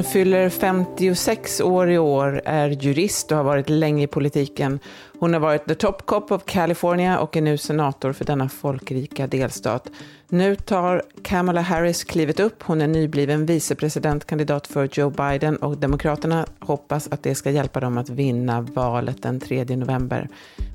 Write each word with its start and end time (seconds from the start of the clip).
Hon 0.00 0.04
fyller 0.04 0.48
56 0.48 1.60
år 1.60 1.90
i 1.90 1.98
år, 1.98 2.42
är 2.44 2.68
jurist 2.68 3.30
och 3.30 3.36
har 3.36 3.44
varit 3.44 3.68
länge 3.68 4.04
i 4.04 4.06
politiken. 4.06 4.78
Hon 5.18 5.32
har 5.32 5.40
varit 5.40 5.66
the 5.66 5.74
top 5.74 6.06
cop 6.06 6.32
of 6.32 6.44
California 6.44 7.18
och 7.18 7.36
är 7.36 7.40
nu 7.40 7.58
senator 7.58 8.12
för 8.12 8.24
denna 8.24 8.48
folkrika 8.48 9.26
delstat. 9.26 9.90
Nu 10.28 10.56
tar 10.56 11.02
Kamala 11.22 11.60
Harris 11.60 12.04
klivet 12.04 12.40
upp. 12.40 12.62
Hon 12.62 12.80
är 12.80 12.86
nybliven 12.86 13.46
vicepresidentkandidat 13.46 14.66
för 14.66 14.88
Joe 14.92 15.10
Biden 15.10 15.56
och 15.56 15.76
Demokraterna 15.76 16.46
hoppas 16.58 17.08
att 17.08 17.22
det 17.22 17.34
ska 17.34 17.50
hjälpa 17.50 17.80
dem 17.80 17.98
att 17.98 18.10
vinna 18.10 18.60
valet 18.60 19.22
den 19.22 19.40
3 19.40 19.64
november. 19.64 20.28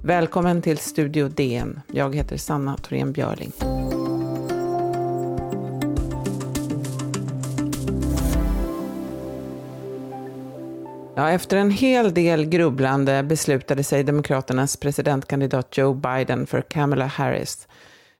Välkommen 0.03 0.61
till 0.61 0.77
Studio 0.77 1.27
DN. 1.27 1.81
Jag 1.91 2.15
heter 2.15 2.37
Sanna 2.37 2.77
Thorén 2.77 3.11
Björling. 3.11 3.51
Ja, 11.17 11.31
efter 11.31 11.57
en 11.57 11.71
hel 11.71 12.13
del 12.13 12.45
grubblande 12.45 13.23
beslutade 13.23 13.83
sig 13.83 14.03
Demokraternas 14.03 14.77
presidentkandidat 14.77 15.77
Joe 15.77 15.93
Biden 15.93 16.47
för 16.47 16.61
Kamala 16.61 17.05
Harris. 17.05 17.67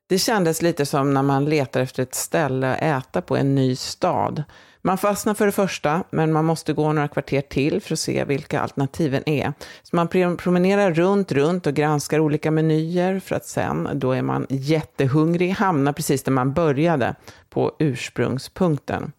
Det 0.08 0.18
kändes 0.18 0.62
lite 0.62 0.86
som 0.86 1.14
när 1.14 1.24
man 1.24 1.46
letar 1.46 1.82
efter 1.82 2.04
ett 2.04 2.16
ställe 2.16 2.74
att 2.74 2.82
äta 2.82 3.22
på 3.22 3.38
en 3.38 3.56
ny 3.56 3.76
stad. 3.76 4.44
Man 4.82 4.98
fastnar 4.98 5.34
för 5.34 5.46
det 5.46 5.52
första, 5.52 6.04
men 6.10 6.34
man 6.34 6.46
måste 6.46 6.74
gå 6.74 6.94
några 6.94 7.08
kvarter 7.08 7.42
till 7.42 7.82
för 7.82 7.94
att 7.94 8.00
se 8.00 8.24
vilka 8.24 8.60
alternativen 8.60 9.30
är. 9.30 9.54
Så 9.84 9.96
man 9.96 10.08
promenerar 10.38 10.92
runt, 10.94 11.32
runt 11.32 11.68
och 11.68 11.74
granskar 11.74 12.20
olika 12.20 12.52
menyer 12.52 13.20
för 13.20 13.36
att 13.36 13.46
sen, 13.46 13.90
då 13.94 14.12
är 14.12 14.22
man 14.22 14.46
jättehungrig, 14.50 15.50
hamna 15.50 15.94
precis 15.94 16.24
där 16.24 16.32
man 16.32 16.54
började, 16.54 17.16
på 17.50 17.76
ursprungspunkten. 17.80 19.12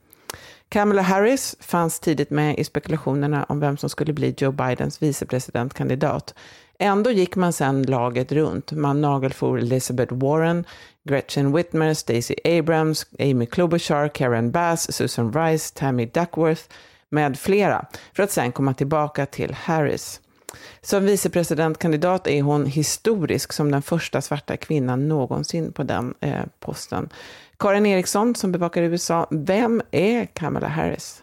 Kamala 0.77 1.02
Harris 1.02 1.56
fanns 1.60 2.00
tidigt 2.00 2.30
med 2.30 2.58
i 2.58 2.64
spekulationerna 2.64 3.44
om 3.48 3.60
vem 3.60 3.77
som 3.77 3.91
skulle 3.91 4.12
bli 4.12 4.34
Joe 4.38 4.52
Bidens 4.52 5.02
vicepresidentkandidat. 5.02 6.34
Ändå 6.78 7.10
gick 7.10 7.36
man 7.36 7.52
sen 7.52 7.83
laget 7.83 8.33
runt. 8.33 8.72
Man 8.72 9.00
nagelfor 9.00 9.58
Elizabeth 9.58 10.14
Warren, 10.14 10.64
Gretchen 11.05 11.52
Whitmer, 11.52 11.94
Stacey 11.94 12.58
Abrams, 12.58 13.06
Amy 13.18 13.46
Klobuchar, 13.46 14.08
Karen 14.08 14.50
Bass, 14.50 14.92
Susan 14.92 15.33
Rice, 15.33 15.74
Tammy 15.74 16.06
Duckworth 16.06 16.62
med 17.08 17.38
flera, 17.38 17.86
för 18.12 18.22
att 18.22 18.30
sen 18.30 18.52
komma 18.52 18.74
tillbaka 18.74 19.27
till 19.27 19.55
Harris. 19.55 20.20
Som 20.80 21.04
vicepresidentkandidat 21.04 22.26
är 22.26 22.42
hon 22.42 22.66
historisk 22.66 23.52
som 23.52 23.70
den 23.70 23.82
första 23.82 24.20
svarta 24.20 24.56
kvinnan 24.56 25.08
någonsin 25.08 25.72
på 25.72 25.82
den 25.82 26.14
eh, 26.20 26.44
posten. 26.60 27.08
Karin 27.58 27.86
Eriksson 27.86 28.34
som 28.34 28.52
bevakar 28.52 28.82
USA, 28.82 29.27
vem 29.30 29.82
är 29.90 30.24
Kamala 30.24 30.68
Harris? 30.68 31.22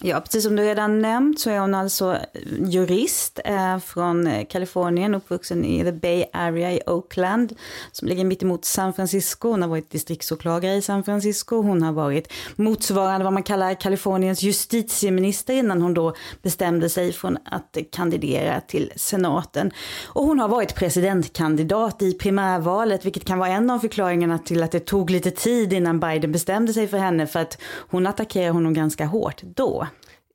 Ja, 0.00 0.20
precis 0.20 0.44
som 0.44 0.56
du 0.56 0.62
redan 0.62 1.02
nämnt 1.02 1.40
så 1.40 1.50
är 1.50 1.58
hon 1.58 1.74
alltså 1.74 2.12
eh, 2.14 2.42
jurist 2.68 3.40
eh, 3.44 3.78
från 3.78 4.26
eh, 4.26 4.46
Kalifornien, 4.46 5.14
uppvuxen 5.14 5.64
i 5.64 5.84
the 5.84 5.92
Bay 5.92 6.24
Area 6.32 6.72
i 6.72 6.80
Oakland, 6.86 7.56
som 7.92 8.08
ligger 8.08 8.24
mitt 8.24 8.42
emot 8.42 8.64
San 8.64 8.92
Francisco. 8.92 9.50
Hon 9.50 9.62
har 9.62 9.68
varit 9.68 9.90
distriktsåklagare 9.90 10.74
i 10.74 10.82
San 10.82 11.04
Francisco. 11.04 11.62
Hon 11.62 11.82
har 11.82 11.92
varit 11.92 12.32
motsvarande 12.56 13.24
vad 13.24 13.32
man 13.32 13.42
kallar 13.42 13.74
Kaliforniens 13.74 14.42
justitieminister 14.42 15.54
innan 15.54 15.82
hon 15.82 15.94
då 15.94 16.14
bestämde 16.42 16.88
sig 16.88 17.12
från 17.12 17.38
att 17.44 17.76
kandidera 17.92 18.60
till 18.60 18.92
senaten. 18.96 19.70
Och 20.06 20.24
hon 20.24 20.38
har 20.38 20.48
varit 20.48 20.74
presidentkandidat 20.74 22.02
i 22.02 22.12
primärvalet, 22.12 23.04
vilket 23.04 23.24
kan 23.24 23.38
vara 23.38 23.50
en 23.50 23.70
av 23.70 23.78
förklaringarna 23.78 24.38
till 24.38 24.62
att 24.62 24.72
det 24.72 24.80
tog 24.80 25.10
lite 25.10 25.30
tid 25.30 25.72
innan 25.72 26.00
Biden 26.00 26.32
bestämde 26.32 26.72
sig 26.72 26.88
för 26.88 26.98
henne, 26.98 27.26
för 27.26 27.40
att 27.40 27.58
hon 27.90 28.06
attackerar 28.06 28.50
honom 28.50 28.74
ganska 28.74 29.06
hårt 29.06 29.42
då. 29.42 29.81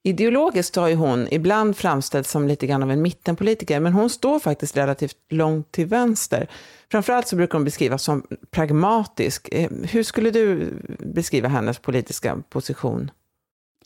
Ideologiskt 0.07 0.75
har 0.75 0.87
ju 0.87 0.95
hon 0.95 1.27
ibland 1.31 1.77
framställts 1.77 2.31
som 2.31 2.47
lite 2.47 2.67
grann 2.67 2.83
av 2.83 2.91
en 2.91 3.01
mittenpolitiker, 3.01 3.79
men 3.79 3.93
hon 3.93 4.09
står 4.09 4.39
faktiskt 4.39 4.77
relativt 4.77 5.17
långt 5.29 5.71
till 5.71 5.85
vänster. 5.85 6.47
Framförallt 6.91 7.27
så 7.27 7.35
brukar 7.35 7.57
hon 7.57 7.65
beskrivas 7.65 8.03
som 8.03 8.23
pragmatisk. 8.51 9.49
Eh, 9.51 9.69
hur 9.83 10.03
skulle 10.03 10.31
du 10.31 10.73
beskriva 10.99 11.47
hennes 11.47 11.79
politiska 11.79 12.43
position? 12.49 13.11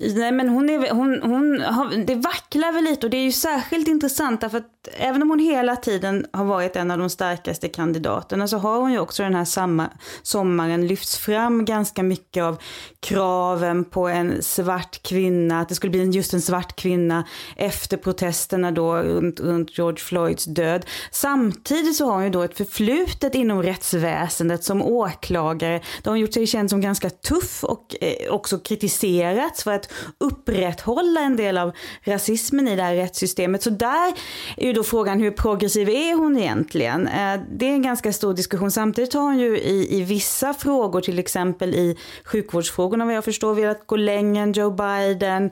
Nej 0.01 0.31
men 0.31 0.49
hon 0.49 0.69
är, 0.69 0.93
hon, 0.93 1.21
hon 1.21 1.61
har, 1.61 2.05
det 2.05 2.15
vacklar 2.15 2.71
väl 2.71 2.83
lite 2.83 3.05
och 3.05 3.09
det 3.09 3.17
är 3.17 3.23
ju 3.23 3.31
särskilt 3.31 3.87
intressant 3.87 4.41
därför 4.41 4.57
att 4.57 4.87
även 4.97 5.21
om 5.21 5.29
hon 5.29 5.39
hela 5.39 5.75
tiden 5.75 6.25
har 6.33 6.45
varit 6.45 6.75
en 6.75 6.91
av 6.91 6.97
de 6.97 7.09
starkaste 7.09 7.67
kandidaterna 7.67 8.47
så 8.47 8.57
har 8.57 8.79
hon 8.79 8.91
ju 8.91 8.99
också 8.99 9.23
den 9.23 9.35
här 9.35 9.45
samma 9.45 9.89
sommaren 10.21 10.87
lyfts 10.87 11.17
fram 11.17 11.65
ganska 11.65 12.03
mycket 12.03 12.43
av 12.43 12.57
kraven 12.99 13.85
på 13.85 14.07
en 14.07 14.41
svart 14.41 15.03
kvinna, 15.03 15.59
att 15.61 15.69
det 15.69 15.75
skulle 15.75 15.91
bli 15.91 16.03
just 16.03 16.33
en 16.33 16.41
svart 16.41 16.75
kvinna 16.75 17.27
efter 17.55 17.97
protesterna 17.97 18.71
då 18.71 18.95
runt, 18.95 19.39
runt 19.39 19.77
George 19.77 19.99
Floyds 19.99 20.45
död. 20.45 20.85
Samtidigt 21.11 21.95
så 21.95 22.05
har 22.05 22.13
hon 22.13 22.23
ju 22.23 22.29
då 22.29 22.41
ett 22.41 22.57
förflutet 22.57 23.35
inom 23.35 23.63
rättsväsendet 23.63 24.63
som 24.63 24.81
åklagare. 24.81 25.81
Där 26.03 26.11
hon 26.11 26.19
gjort 26.19 26.33
sig 26.33 26.47
känd 26.47 26.69
som 26.69 26.81
ganska 26.81 27.09
tuff 27.09 27.63
och 27.63 27.95
eh, 28.01 28.33
också 28.33 28.59
kritiserats 28.59 29.63
för 29.63 29.71
att 29.71 29.90
upprätthålla 30.17 31.21
en 31.21 31.35
del 31.35 31.57
av 31.57 31.71
rasismen 32.03 32.67
i 32.67 32.75
det 32.75 32.83
här 32.83 32.95
rättssystemet. 32.95 33.63
Så 33.63 33.69
där 33.69 34.13
är 34.57 34.67
ju 34.67 34.73
då 34.73 34.83
frågan 34.83 35.19
hur 35.19 35.31
progressiv 35.31 35.89
är 35.89 36.15
hon 36.15 36.37
egentligen? 36.37 37.07
Eh, 37.07 37.39
det 37.51 37.65
är 37.65 37.73
en 37.73 37.81
ganska 37.81 38.13
stor 38.13 38.33
diskussion. 38.33 38.71
Samtidigt 38.71 39.13
har 39.13 39.21
hon 39.21 39.39
ju 39.39 39.57
i, 39.57 39.97
i 39.99 40.03
vissa 40.03 40.53
frågor, 40.53 41.01
till 41.01 41.19
exempel 41.19 41.75
i 41.75 41.97
sjukvårdsfrågorna 42.23 43.05
vad 43.05 43.15
jag 43.15 43.25
förstår, 43.25 43.53
velat 43.53 43.87
gå 43.87 43.95
längre 43.95 44.43
än 44.43 44.51
Joe 44.51 44.71
Biden, 44.71 45.51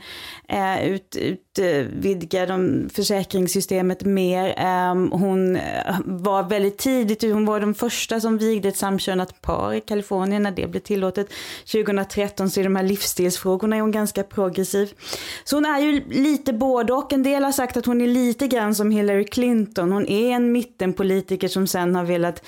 eh, 0.49 0.89
Ut, 0.89 1.15
ut, 1.15 1.48
utvidga 1.59 2.45
de, 2.45 2.89
försäkringssystemet 2.93 4.05
mer. 4.05 4.53
Ehm, 4.57 5.11
hon 5.11 5.55
eh, 5.55 5.95
var 6.05 6.43
väldigt 6.43 6.77
tidigt, 6.77 7.21
hon 7.21 7.45
var 7.45 7.59
den 7.59 7.73
första 7.73 8.19
som 8.19 8.37
vigde 8.37 8.69
ett 8.69 8.77
samkönat 8.77 9.41
par 9.41 9.73
i 9.73 9.81
Kalifornien 9.81 10.43
när 10.43 10.51
det 10.51 10.67
blev 10.67 10.81
tillåtet. 10.81 11.27
2013 11.71 12.49
så 12.49 12.59
är 12.59 12.63
de 12.63 12.75
här 12.75 12.83
livsstilsfrågorna 12.83 13.75
är 13.75 13.81
hon 13.81 13.91
ganska 13.91 14.23
progressiv. 14.23 14.93
Så 15.43 15.55
hon 15.55 15.65
är 15.65 15.79
ju 15.79 16.03
lite 16.09 16.53
både 16.53 16.93
och. 16.93 17.13
En 17.13 17.23
del 17.23 17.43
har 17.43 17.51
sagt 17.51 17.77
att 17.77 17.85
hon 17.85 18.01
är 18.01 18.07
lite 18.07 18.47
grann 18.47 18.75
som 18.75 18.91
Hillary 18.91 19.25
Clinton. 19.25 19.91
Hon 19.91 20.07
är 20.07 20.31
en 20.31 20.51
mittenpolitiker 20.51 21.47
som 21.47 21.67
sen 21.67 21.95
har 21.95 22.03
velat 22.03 22.43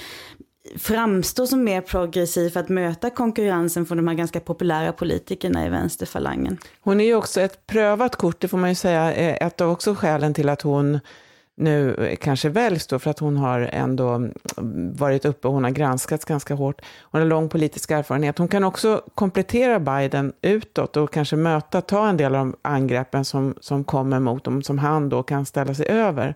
framstå 0.78 1.48
som 1.48 1.64
mer 1.64 1.82
progressiv 1.82 2.50
för 2.50 2.60
att 2.60 2.70
möta 2.70 3.10
konkurrensen 3.10 3.86
från 3.86 3.98
de 3.98 4.08
här 4.08 4.16
ganska 4.16 4.40
populära 4.40 4.92
politikerna 4.92 5.66
i 5.66 5.70
vänsterfalangen. 5.70 6.58
Hon 6.82 7.02
är 7.02 7.06
ju 7.06 7.16
också 7.16 7.42
ett 7.42 7.68
prövat 7.68 8.16
kort, 8.16 8.40
det 8.40 8.48
får 8.48 8.58
man 8.58 8.70
ju 8.70 8.76
säga, 8.76 9.14
eh, 9.14 9.48
ett 9.48 9.62
av 9.62 9.72
också 9.72 9.96
skälen 9.96 10.34
till 10.34 10.50
att 10.50 10.62
hon 10.62 11.00
nu 11.56 12.16
kanske 12.22 12.50
väljs 12.50 12.88
då 12.88 13.00
för 13.00 13.10
att 13.10 13.20
hon 13.20 13.38
har 13.38 13.60
ändå 13.62 14.30
varit 14.94 15.26
uppe 15.26 15.48
och 15.48 15.54
hon 15.54 15.64
har 15.64 15.72
granskats 15.72 16.26
ganska 16.26 16.54
hårt. 16.54 16.82
Hon 17.02 17.22
har 17.22 17.28
lång 17.28 17.50
politisk 17.50 17.92
erfarenhet. 17.92 18.38
Hon 18.38 18.48
kan 18.48 18.64
också 18.64 19.02
komplettera 19.16 19.80
Biden 19.80 20.34
utåt 20.42 20.98
och 20.98 21.14
kanske 21.14 21.36
möta, 21.36 21.82
ta 21.82 22.10
en 22.10 22.18
del 22.18 22.36
av 22.36 22.46
de 22.46 22.56
angreppen 22.62 23.26
som, 23.26 23.56
som 23.62 23.84
kommer 23.84 24.20
mot 24.20 24.44
dem, 24.44 24.64
som 24.64 24.80
han 24.80 25.10
då 25.10 25.24
kan 25.24 25.46
ställa 25.46 25.74
sig 25.76 25.88
över. 25.88 26.36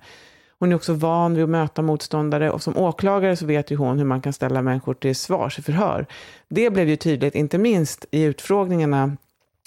Hon 0.60 0.72
är 0.72 0.76
också 0.76 0.94
van 0.94 1.34
vid 1.34 1.44
att 1.44 1.50
möta 1.50 1.82
motståndare 1.82 2.52
och 2.52 2.64
som 2.64 2.78
åklagare 2.78 3.36
så 3.36 3.46
vet 3.46 3.72
ju 3.72 3.76
hon 3.76 3.98
hur 3.98 4.06
man 4.06 4.22
kan 4.22 4.34
ställa 4.34 4.62
människor 4.62 4.94
till 4.94 5.16
svars 5.16 5.60
i 5.60 5.62
förhör. 5.62 6.06
Det 6.48 6.70
blev 6.70 6.90
ju 6.90 6.96
tydligt, 6.96 7.36
inte 7.36 7.58
minst 7.58 8.06
i 8.12 8.24
utfrågningarna 8.24 9.18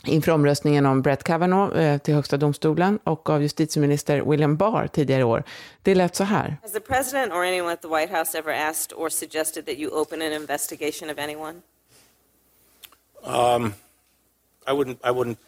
inför 0.06 0.32
omröstningen 0.32 0.86
om 0.86 1.02
Brett 1.02 1.24
Kavanaugh 1.24 1.78
eh, 1.78 1.98
till 1.98 2.14
högsta 2.14 2.36
domstolen 2.36 2.98
och 3.04 3.30
av 3.30 3.42
justitieminister 3.42 4.20
William 4.20 4.56
Barr 4.56 4.86
tidigare 4.86 5.20
i 5.20 5.24
år. 5.24 5.44
Det 5.82 5.94
lät 5.94 6.16
så 6.16 6.24
här. 6.24 6.56
Has 6.62 6.72
the 6.72 6.80
president 6.80 7.32
or 7.32 7.44
anyone 7.44 7.72
at 7.72 7.82
the 7.82 7.88
White 7.88 8.18
House 8.18 8.38
ever 8.38 8.52
asked 8.52 8.98
or 8.98 9.08
suggested 9.08 9.66
that 9.66 9.78
you 9.78 9.90
open 10.00 10.22
an 10.22 10.32
investigation 10.32 11.10
of 11.10 11.18
anyone? 11.18 11.62
Um, 13.24 13.74
I 14.66 14.72
wouldn't. 14.72 14.98
I 15.04 15.10
wouldn't. 15.10 15.38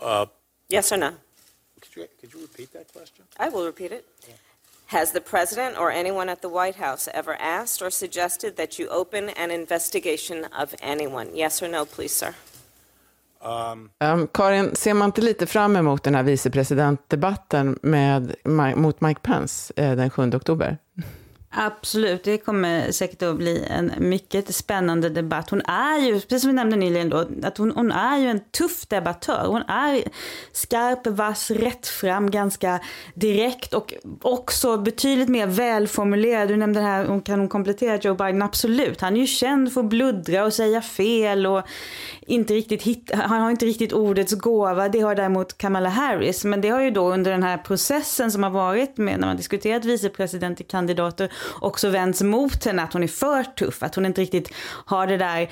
Uh, 0.00 0.26
yes 0.68 0.92
or 0.92 0.98
no? 0.98 1.10
Could 1.80 1.96
you, 1.96 2.06
could 2.20 2.34
you 2.34 2.40
repeat 2.40 2.72
that 2.72 2.92
question? 2.92 3.24
I 3.38 3.48
will 3.48 3.66
repeat 3.66 3.92
it. 3.92 4.04
Yeah. 4.28 4.34
Has 4.94 5.12
the 5.12 5.20
president 5.20 5.76
or 5.76 5.90
anyone 5.90 6.28
at 6.28 6.40
the 6.40 6.48
White 6.48 6.76
House 6.76 7.08
ever 7.14 7.34
asked 7.40 7.82
or 7.82 7.90
suggested 7.90 8.56
that 8.56 8.78
you 8.78 8.88
open 8.88 9.28
an 9.28 9.50
investigation 9.50 10.46
of 10.62 10.74
anyone? 10.80 11.26
Yes 11.34 11.62
or 11.62 11.68
no, 11.68 11.84
please, 11.84 12.14
sir? 12.14 12.34
Um, 13.42 14.28
Karin, 14.34 14.74
ser 14.74 14.94
man 14.94 15.08
inte 15.08 15.20
lite 15.20 15.46
fram 15.46 15.76
emot 15.76 16.02
den 16.02 16.14
här 16.14 16.22
vicepresidentdebatten 16.22 17.78
med, 17.82 18.34
mot 18.76 19.00
Mike 19.00 19.20
Pence 19.20 19.72
eh, 19.76 19.96
den 19.96 20.10
7 20.10 20.34
oktober? 20.34 20.78
Absolut, 21.56 22.24
det 22.24 22.38
kommer 22.38 22.92
säkert 22.92 23.22
att 23.22 23.36
bli 23.36 23.66
en 23.70 23.92
mycket 23.98 24.54
spännande 24.54 25.08
debatt. 25.08 25.50
Hon 25.50 25.60
är 25.60 25.98
ju, 25.98 26.12
precis 26.12 26.40
som 26.40 26.50
vi 26.50 26.56
nämnde 26.56 26.76
nyligen 26.76 27.08
då, 27.08 27.28
att 27.42 27.58
hon, 27.58 27.70
hon 27.70 27.92
är 27.92 28.18
ju 28.18 28.28
en 28.28 28.40
tuff 28.40 28.86
debattör. 28.86 29.46
Hon 29.46 29.62
är 29.62 30.02
skarp, 30.52 31.06
vass, 31.06 31.50
rättfram, 31.50 32.30
ganska 32.30 32.80
direkt 33.14 33.74
och 33.74 33.94
också 34.22 34.78
betydligt 34.78 35.28
mer 35.28 35.46
välformulerad. 35.46 36.48
Du 36.48 36.56
nämnde 36.56 36.80
det 36.80 36.86
här, 36.86 37.20
kan 37.20 37.38
hon 37.38 37.48
komplettera 37.48 37.96
Joe 37.96 38.14
Biden? 38.14 38.42
Absolut, 38.42 39.00
han 39.00 39.16
är 39.16 39.20
ju 39.20 39.26
känd 39.26 39.72
för 39.72 39.80
att 39.80 39.88
bluddra 39.88 40.44
och 40.44 40.52
säga 40.52 40.82
fel 40.82 41.46
och 41.46 41.62
inte 42.26 42.54
riktigt 42.54 42.82
hit, 42.82 43.10
han 43.14 43.40
har 43.40 43.50
inte 43.50 43.66
riktigt 43.66 43.92
ordets 43.92 44.32
gåva, 44.32 44.88
det 44.88 45.00
har 45.00 45.14
däremot 45.14 45.58
Kamala 45.58 45.88
Harris. 45.88 46.44
Men 46.44 46.60
det 46.60 46.68
har 46.68 46.80
ju 46.80 46.90
då 46.90 47.12
under 47.12 47.30
den 47.30 47.42
här 47.42 47.58
processen 47.58 48.32
som 48.32 48.42
har 48.42 48.50
varit 48.50 48.96
med 48.96 49.20
när 49.20 49.26
man 49.26 49.36
diskuterat 49.36 49.84
vicepresidentkandidater 49.84 51.32
också 51.60 51.88
vänts 51.88 52.22
mot 52.22 52.64
henne 52.64 52.82
att 52.82 52.92
hon 52.92 53.02
är 53.02 53.08
för 53.08 53.44
tuff, 53.44 53.82
att 53.82 53.94
hon 53.94 54.06
inte 54.06 54.20
riktigt 54.20 54.52
har 54.86 55.06
det 55.06 55.16
där, 55.16 55.50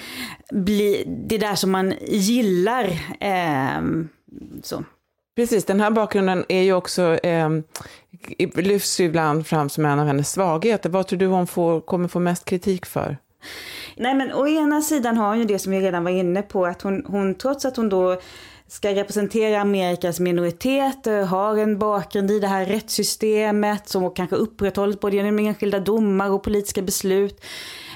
bli, 0.50 1.04
det 1.28 1.38
där 1.38 1.54
som 1.54 1.70
man 1.70 1.94
gillar. 2.00 2.84
Eh, 3.20 3.82
så. 4.62 4.84
Precis, 5.36 5.64
den 5.64 5.80
här 5.80 5.90
bakgrunden 5.90 6.44
är 6.48 6.62
ju 6.62 6.72
också, 6.72 7.02
eh, 7.02 7.48
lyfts 8.54 9.00
ju 9.00 9.04
ibland 9.04 9.46
fram 9.46 9.68
som 9.68 9.86
en 9.86 9.98
av 9.98 10.06
hennes 10.06 10.32
svagheter. 10.32 10.90
Vad 10.90 11.06
tror 11.06 11.18
du 11.18 11.26
hon 11.26 11.46
får, 11.46 11.80
kommer 11.80 12.08
få 12.08 12.18
mest 12.18 12.44
kritik 12.44 12.86
för? 12.86 13.16
Nej 13.96 14.14
men 14.14 14.32
å 14.32 14.48
ena 14.48 14.80
sidan 14.80 15.16
har 15.16 15.28
hon 15.28 15.38
ju 15.38 15.44
det 15.44 15.58
som 15.58 15.72
vi 15.72 15.80
redan 15.80 16.04
var 16.04 16.10
inne 16.10 16.42
på, 16.42 16.66
att 16.66 16.82
hon, 16.82 17.04
hon 17.06 17.34
trots 17.34 17.64
att 17.64 17.76
hon 17.76 17.88
då 17.88 18.20
ska 18.72 18.94
representera 18.94 19.60
Amerikas 19.60 20.20
minoriteter, 20.20 21.20
eh, 21.20 21.26
har 21.26 21.56
en 21.56 21.78
bakgrund 21.78 22.30
i 22.30 22.38
det 22.38 22.46
här 22.46 22.66
rättssystemet 22.66 23.88
som 23.88 24.10
kanske 24.10 24.36
upprätthålls 24.36 25.00
både 25.00 25.16
genom 25.16 25.38
enskilda 25.38 25.80
domar 25.80 26.30
och 26.30 26.42
politiska 26.42 26.82
beslut 26.82 27.44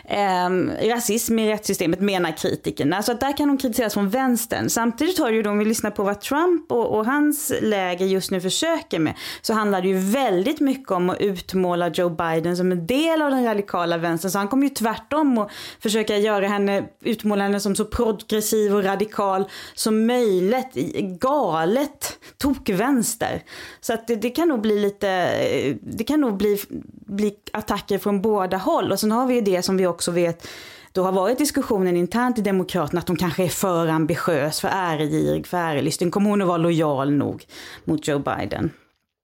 eh, 0.08 0.50
rasism 0.88 1.38
i 1.38 1.49
rättssystemet 1.49 2.00
menar 2.00 2.37
kritikerna. 2.37 3.03
Så 3.03 3.12
att 3.12 3.20
där 3.20 3.37
kan 3.37 3.49
de 3.49 3.58
kritiseras 3.58 3.94
från 3.94 4.08
vänstern. 4.08 4.70
Samtidigt 4.70 5.19
har 5.19 5.31
ju 5.31 5.43
de, 5.43 5.49
om 5.49 5.58
vi 5.58 5.64
lyssnar 5.64 5.91
på 5.91 6.03
vad 6.03 6.20
Trump 6.20 6.73
och, 6.73 6.99
och, 6.99 7.06
hans 7.06 7.53
läger 7.62 8.06
just 8.06 8.31
nu 8.31 8.41
försöker 8.41 8.99
med, 8.99 9.14
så 9.43 9.53
handlar 9.53 9.82
det 9.82 9.88
ju 9.88 9.99
väldigt 9.99 10.61
mycket 10.61 10.91
om 10.91 11.11
att 11.11 11.20
utmåla 11.20 11.88
Joe 11.88 12.11
Biden 12.11 12.56
som 12.56 12.73
en 12.73 12.87
del 12.87 13.23
av 13.23 13.31
den 13.31 13.44
radikala 13.44 13.99
vänstern. 13.99 14.31
Så 14.31 14.38
han 14.38 14.49
kommer 14.49 14.62
ju 14.62 14.70
tvärtom 14.70 15.38
att 15.38 15.50
försöka 15.82 16.17
göra 16.17 16.49
henne, 16.49 16.85
utmåla 17.00 17.43
henne 17.43 17.61
som 17.61 17.76
så 17.76 17.85
progressiv 17.85 18.75
och 18.75 18.85
radikal 18.85 19.44
som 19.75 20.06
möjligt, 20.06 20.75
galet 21.20 22.19
tokvänster. 22.38 23.43
Så 23.81 23.93
att 23.93 24.06
det, 24.06 24.17
det, 24.17 24.31
kan 24.31 24.49
nog 24.49 24.61
bli 24.61 24.79
lite, 24.79 25.08
eh, 25.08 25.76
det 25.82 26.05
kan 26.05 26.20
nog 26.20 26.37
bli, 26.37 26.58
bli 27.06 27.35
attacker 27.53 27.99
från 27.99 28.23
båda 28.23 28.56
håll. 28.56 28.93
Och 28.93 29.00
sen 29.00 29.12
har 29.12 29.26
vi 29.26 29.35
ju 29.35 29.41
det 29.41 29.62
som 29.62 29.76
vi 29.76 29.87
också 29.87 29.95
också 29.96 30.10
vet 30.10 30.48
då 30.93 31.02
har 31.02 31.12
varit 31.12 31.38
diskussionen 31.38 31.96
internt 31.96 32.38
i 32.38 32.43
Demokraterna 32.43 33.00
att 33.00 33.06
de 33.06 33.16
kanske 33.16 33.44
är 33.44 33.48
för 33.48 33.87
ambitiös, 33.87 34.60
för 34.60 34.69
äregirig, 34.69 35.46
för 35.46 35.56
ärelysten. 35.56 36.10
Kommer 36.10 36.31
hon 36.31 36.43
att 36.43 36.48
vara 36.48 36.58
lojal 36.58 37.12
nog 37.12 37.44
mot 37.84 38.08
Joe 38.08 38.19
Biden? 38.19 38.70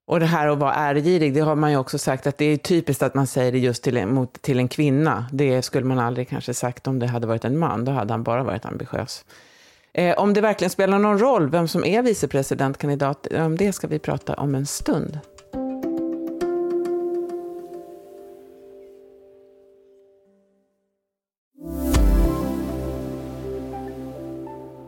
Och 0.07 0.21
det 0.21 0.27
här 0.27 0.49
att 0.49 0.59
vara 0.59 0.75
äregirig, 0.75 1.35
det 1.35 1.41
har 1.41 1.55
man 1.57 1.71
ju 1.71 1.77
också 1.77 1.99
sagt 1.99 2.27
att 2.27 2.39
det 2.39 2.45
är 2.45 2.57
typiskt 2.57 3.03
att 3.03 3.15
man 3.15 3.27
säger 3.27 3.53
det 3.53 3.59
just 3.59 3.83
till 3.83 3.97
en, 3.97 4.15
mot, 4.15 4.43
till 4.43 4.59
en 4.59 4.69
kvinna. 4.69 5.27
Det 5.33 5.63
skulle 5.63 5.87
man 5.87 5.99
aldrig 5.99 6.29
kanske 6.29 6.55
sagt 6.55 6.87
om 6.87 6.99
det 6.99 7.07
hade 7.07 7.27
varit 7.27 7.45
en 7.45 7.59
man, 7.59 7.85
då 7.85 7.93
hade 7.93 8.13
han 8.13 8.23
bara 8.23 8.43
varit 8.43 8.65
ambitiös. 8.65 9.25
Eh, 9.95 10.19
om 10.19 10.35
det 10.35 10.41
verkligen 10.41 10.71
spelar 10.71 10.99
någon 10.99 11.19
roll 11.19 11.51
vem 11.51 11.69
som 11.69 11.85
är 11.85 12.03
vicepresidentkandidat, 12.03 13.27
eh, 13.31 13.47
om 13.47 13.57
det 13.57 13.73
ska 13.73 13.87
vi 13.87 13.99
prata 13.99 14.35
om 14.35 14.55
en 14.55 14.67
stund. 14.67 15.19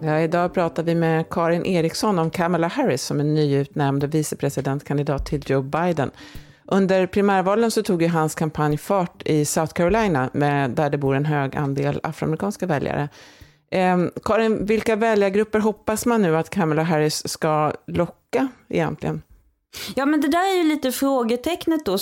Ja, 0.07 0.21
idag 0.21 0.55
pratar 0.55 0.83
vi 0.83 0.95
med 0.95 1.29
Karin 1.31 1.67
Eriksson 1.67 2.19
om 2.19 2.31
Kamala 2.31 2.69
Harris 2.69 3.03
som 3.03 3.21
är 3.21 3.25
nyutnämnd 3.25 4.05
vicepresidentkandidat 4.05 5.27
till 5.27 5.43
Joe 5.47 5.63
Biden. 5.63 6.11
Under 6.65 7.07
primärvalen 7.07 7.71
så 7.71 7.83
tog 7.83 8.03
ju 8.03 8.09
hans 8.09 8.35
kampanj 8.35 8.79
fart 8.79 9.23
i 9.25 9.45
South 9.45 9.73
Carolina, 9.73 10.31
med, 10.33 10.71
där 10.71 10.91
det 10.91 10.99
bor 10.99 11.15
en 11.15 11.25
hög 11.25 11.57
andel 11.57 12.01
afroamerikanska 12.03 12.67
väljare. 12.67 13.09
Eh, 13.71 13.99
Karin, 14.25 14.67
vilka 14.67 14.97
väljargrupper 14.97 15.59
hoppas 15.59 16.07
man 16.07 16.23
nu 16.23 16.37
att 16.37 16.51
Kamala 16.51 16.83
Harris 16.83 17.29
ska 17.29 17.73
locka 17.87 18.49
egentligen? 18.69 19.23
Ja 19.95 20.07
men 20.07 20.21
det 20.21 20.29
där 20.29 20.53
är 20.53 20.57
ju 20.57 20.69
lite 20.69 20.93
frågetecknet 20.93 21.85
då. 21.85 21.99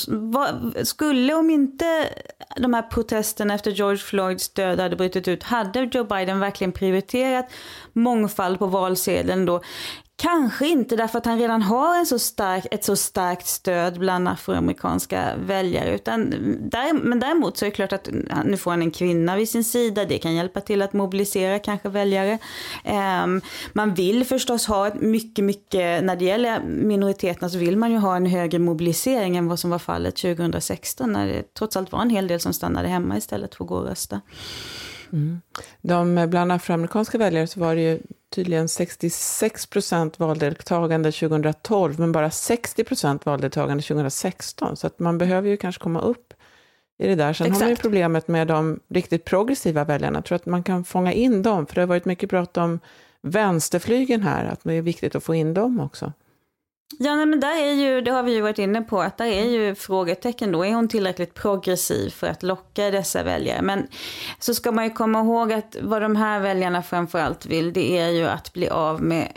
Skulle 0.84 1.34
om 1.34 1.50
inte 1.50 2.08
de 2.56 2.74
här 2.74 2.82
protesterna 2.82 3.54
efter 3.54 3.70
George 3.70 3.98
Floyds 3.98 4.48
död 4.48 4.80
hade 4.80 4.96
brutit 4.96 5.28
ut, 5.28 5.42
hade 5.42 5.80
Joe 5.92 6.04
Biden 6.04 6.40
verkligen 6.40 6.72
prioriterat 6.72 7.52
mångfald 7.92 8.58
på 8.58 8.66
valsedeln 8.66 9.46
då? 9.46 9.62
Kanske 10.22 10.68
inte 10.68 10.96
därför 10.96 11.18
att 11.18 11.26
han 11.26 11.38
redan 11.38 11.62
har 11.62 11.98
en 11.98 12.06
så 12.06 12.18
stark, 12.18 12.66
ett 12.70 12.84
så 12.84 12.96
starkt 12.96 13.46
stöd 13.46 13.98
bland 13.98 14.28
afroamerikanska 14.28 15.36
väljare. 15.36 15.94
Utan 15.94 16.30
där, 16.70 16.92
men 16.92 17.20
däremot 17.20 17.56
så 17.56 17.64
är 17.64 17.70
det 17.70 17.76
klart 17.76 17.92
att 17.92 18.08
nu 18.44 18.56
får 18.56 18.70
han 18.70 18.82
en 18.82 18.90
kvinna 18.90 19.36
vid 19.36 19.48
sin 19.48 19.64
sida. 19.64 20.04
Det 20.04 20.18
kan 20.18 20.34
hjälpa 20.34 20.60
till 20.60 20.82
att 20.82 20.92
mobilisera 20.92 21.58
kanske 21.58 21.88
väljare. 21.88 22.38
Um, 23.24 23.40
man 23.72 23.94
vill 23.94 24.24
förstås 24.24 24.66
ha 24.66 24.86
ett 24.86 25.00
mycket, 25.00 25.44
mycket, 25.44 26.04
när 26.04 26.16
det 26.16 26.24
gäller 26.24 26.62
minoriteterna 26.62 27.48
så 27.48 27.58
vill 27.58 27.76
man 27.76 27.90
ju 27.90 27.98
ha 27.98 28.16
en 28.16 28.26
högre 28.26 28.58
mobilisering 28.58 29.36
än 29.36 29.48
vad 29.48 29.58
som 29.58 29.70
var 29.70 29.78
fallet 29.78 30.16
2016. 30.16 31.12
När 31.12 31.26
det 31.26 31.54
trots 31.54 31.76
allt 31.76 31.92
var 31.92 32.02
en 32.02 32.10
hel 32.10 32.26
del 32.26 32.40
som 32.40 32.52
stannade 32.52 32.88
hemma 32.88 33.16
istället 33.16 33.54
för 33.54 33.64
att 33.64 33.68
gå 33.68 33.76
och 33.76 33.88
rösta. 33.88 34.20
Mm. 35.12 35.40
De, 35.80 36.26
bland 36.30 36.52
afroamerikanska 36.52 37.18
väljare 37.18 37.46
så 37.46 37.60
var 37.60 37.74
det 37.74 37.82
ju 37.82 38.00
tydligen 38.32 38.68
66 38.68 39.66
procent 39.66 40.18
valdeltagande 40.18 41.12
2012, 41.12 42.00
men 42.00 42.12
bara 42.12 42.30
60 42.30 42.84
procent 42.84 43.26
valdeltagande 43.26 43.82
2016. 43.82 44.76
Så 44.76 44.86
att 44.86 44.98
man 44.98 45.18
behöver 45.18 45.48
ju 45.48 45.56
kanske 45.56 45.82
komma 45.82 46.00
upp 46.00 46.34
i 46.98 47.06
det 47.06 47.14
där. 47.14 47.32
Sen 47.32 47.46
Exakt. 47.46 47.60
har 47.60 47.66
man 47.66 47.70
ju 47.70 47.76
problemet 47.76 48.28
med 48.28 48.46
de 48.46 48.80
riktigt 48.88 49.24
progressiva 49.24 49.84
väljarna. 49.84 50.18
Jag 50.18 50.24
tror 50.24 50.36
att 50.36 50.46
man 50.46 50.62
kan 50.62 50.84
fånga 50.84 51.12
in 51.12 51.42
dem, 51.42 51.66
för 51.66 51.74
det 51.74 51.80
har 51.80 51.86
varit 51.86 52.04
mycket 52.04 52.30
prat 52.30 52.56
om 52.56 52.80
vänsterflygen 53.22 54.22
här, 54.22 54.44
att 54.44 54.60
det 54.64 54.74
är 54.74 54.82
viktigt 54.82 55.14
att 55.14 55.24
få 55.24 55.34
in 55.34 55.54
dem 55.54 55.80
också. 55.80 56.12
Ja, 56.98 57.14
nej, 57.14 57.26
men 57.26 57.40
där 57.40 57.62
är 57.62 57.72
ju, 57.72 58.00
det 58.00 58.10
har 58.10 58.22
vi 58.22 58.34
ju 58.34 58.40
varit 58.40 58.58
inne 58.58 58.82
på, 58.82 59.00
att 59.00 59.18
där 59.18 59.26
är 59.26 59.44
ju 59.44 59.74
frågetecken 59.74 60.52
då. 60.52 60.64
Är 60.64 60.74
hon 60.74 60.88
tillräckligt 60.88 61.34
progressiv 61.34 62.10
för 62.10 62.26
att 62.26 62.42
locka 62.42 62.90
dessa 62.90 63.22
väljare? 63.22 63.62
Men 63.62 63.86
så 64.38 64.54
ska 64.54 64.72
man 64.72 64.84
ju 64.84 64.90
komma 64.90 65.20
ihåg 65.20 65.52
att 65.52 65.76
vad 65.82 66.02
de 66.02 66.16
här 66.16 66.40
väljarna 66.40 66.82
framförallt 66.82 67.46
vill, 67.46 67.72
det 67.72 67.98
är 67.98 68.08
ju 68.08 68.26
att 68.26 68.52
bli 68.52 68.68
av 68.68 69.02
med 69.02 69.32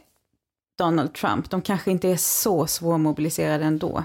Donald 0.77 1.13
Trump. 1.13 1.49
De 1.49 1.61
kanske 1.61 1.91
inte 1.91 2.09
är 2.09 2.17
så 2.17 2.67
svårmobiliserade 2.67 3.65
ändå. 3.65 4.03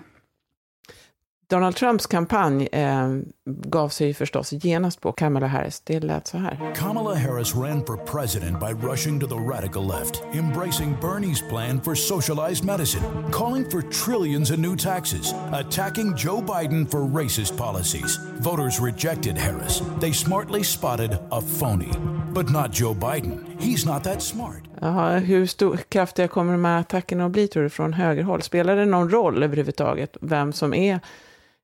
Donald 1.51 1.77
Trumps 1.77 2.07
kampanj 2.07 2.69
eh, 2.73 3.09
gav 3.45 3.89
sig 3.89 4.15
förstås 4.15 4.53
genast 4.53 5.01
på 5.01 5.13
Kamala 5.13 5.47
Harris. 5.47 5.81
Det 5.81 6.01
lät 6.01 6.27
så 6.27 6.39
här. 6.39 6.75
Kamala 6.77 7.15
Harris 7.15 7.55
ran 7.55 7.87
for 7.87 7.97
president 7.97 8.61
by 8.61 8.87
rushing 8.89 9.21
to 9.21 9.27
the 9.27 9.35
radical 9.35 9.87
left, 9.87 10.23
embracing 10.35 10.97
Bernie's 11.01 11.49
plan 11.49 11.81
for 11.81 11.95
socialized 11.95 12.65
medicine, 12.65 13.03
calling 13.33 13.71
for 13.71 13.83
trillions 13.83 14.51
in 14.51 14.63
new 14.63 14.77
taxes, 14.77 15.35
attacking 15.53 16.17
Joe 16.17 16.41
Biden 16.41 16.87
for 16.87 17.23
racist 17.23 17.57
policies. 17.57 18.21
Voters 18.41 18.81
rejected 18.81 19.39
Harris. 19.39 19.83
They 20.01 20.13
smartly 20.13 20.65
spotted 20.65 21.19
a 21.31 21.41
phony. 21.41 21.93
But 22.35 22.51
not 22.51 22.81
Joe 22.81 22.95
Biden. 22.95 23.45
He's 23.59 23.87
not 23.87 24.05
that 24.05 24.23
smart. 24.23 24.63
Jaha, 24.81 25.19
hur 25.19 25.47
stor, 25.47 25.77
kraftiga 25.77 26.29
kommer 26.29 26.53
de 26.53 26.65
här 26.65 26.81
attackerna 26.81 27.27
att 27.27 27.33
bli 27.33 27.49
tror 27.49 27.63
du 27.63 27.71
från 27.71 27.93
högerhåll? 27.93 28.43
Spelar 28.43 28.77
det 28.77 28.85
någon 28.85 29.11
roll 29.11 29.43
överhuvudtaget 29.43 30.17
vem 30.21 30.53
som 30.53 30.75
är 30.75 31.01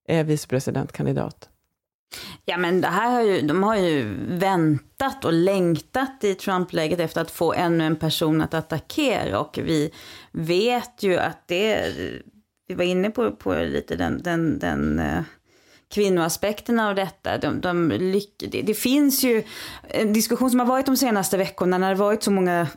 är 0.09 0.25
vicepresidentkandidat? 0.25 1.49
Ja 2.45 2.57
men 2.57 2.81
det 2.81 2.89
här 2.89 3.11
har 3.11 3.23
ju, 3.23 3.41
de 3.41 3.63
har 3.63 3.77
ju 3.77 4.17
väntat 4.29 5.25
och 5.25 5.33
längtat 5.33 6.25
i 6.25 6.35
Trump-läget 6.35 7.01
efter 7.01 7.21
att 7.21 7.31
få 7.31 7.53
ännu 7.53 7.85
en 7.87 7.97
person 7.97 8.41
att 8.41 8.55
attackera 8.55 9.41
och 9.41 9.59
vi 9.63 9.91
vet 10.33 11.03
ju 11.03 11.19
att 11.19 11.49
det, 11.49 11.93
vi 12.69 12.75
var 12.75 12.85
inne 12.85 13.11
på, 13.11 13.31
på 13.31 13.55
lite 13.55 13.97
den, 13.97 14.23
den, 14.23 14.59
den 14.59 14.99
eh, 14.99 15.23
kvinnoaspekten 15.95 16.81
av 16.81 16.95
detta. 16.95 17.39
De, 17.39 17.61
de 17.61 17.89
det, 18.51 18.63
det, 18.63 18.75
finns 18.75 19.25
ju 19.25 19.43
en 19.89 20.13
diskussion 20.13 20.51
som 20.51 20.61
har 20.61 20.67
varit 20.67 20.87
de 20.87 20.97
senaste 20.97 21.37
veckorna 21.37 21.79
när 21.79 21.89
det 21.89 22.01
varit 22.01 22.23
så 22.23 22.31
många 22.31 22.69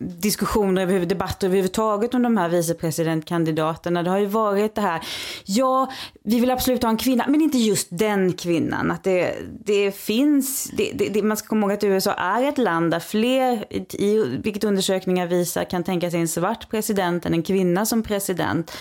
diskussioner, 0.00 1.06
debatter 1.06 1.46
överhuvudtaget 1.46 2.14
om 2.14 2.22
de 2.22 2.36
här 2.36 2.48
vicepresidentkandidaterna. 2.48 4.02
Det 4.02 4.10
har 4.10 4.18
ju 4.18 4.26
varit 4.26 4.74
det 4.74 4.80
här, 4.80 5.00
ja, 5.44 5.90
vi 6.24 6.40
vill 6.40 6.50
absolut 6.50 6.82
ha 6.82 6.90
en 6.90 6.96
kvinna, 6.96 7.24
men 7.28 7.42
inte 7.42 7.58
just 7.58 7.88
den 7.90 8.32
kvinnan. 8.32 8.90
Att 8.90 9.04
det, 9.04 9.34
det 9.64 9.92
finns, 9.92 10.70
det, 10.76 11.08
det, 11.10 11.22
man 11.22 11.36
ska 11.36 11.48
komma 11.48 11.66
ihåg 11.66 11.72
att 11.72 11.84
USA 11.84 12.12
är 12.12 12.48
ett 12.48 12.58
land 12.58 12.90
där 12.90 13.00
fler, 13.00 13.72
i, 13.94 14.38
vilket 14.42 14.64
undersökningar 14.64 15.26
visar, 15.26 15.64
kan 15.64 15.84
tänka 15.84 16.10
sig 16.10 16.20
en 16.20 16.28
svart 16.28 16.70
president 16.70 17.26
än 17.26 17.34
en 17.34 17.42
kvinna 17.42 17.86
som 17.86 18.02
president 18.02 18.72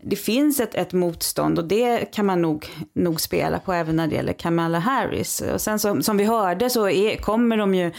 det 0.00 0.16
finns 0.16 0.60
ett, 0.60 0.74
ett 0.74 0.92
motstånd 0.92 1.58
och 1.58 1.64
det 1.64 2.12
kan 2.12 2.26
man 2.26 2.42
nog, 2.42 2.66
nog 2.92 3.20
spela 3.20 3.58
på 3.58 3.72
även 3.72 3.96
när 3.96 4.06
det 4.06 4.14
gäller 4.14 4.32
Kamala 4.32 4.78
Harris. 4.78 5.40
Och 5.40 5.60
sen 5.60 5.78
så, 5.78 6.02
som 6.02 6.16
vi 6.16 6.24
hörde 6.24 6.70
så 6.70 6.88
är, 6.88 7.16
kommer 7.16 7.56
de 7.56 7.74
ju 7.74 7.92